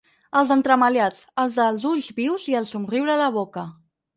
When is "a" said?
3.19-3.23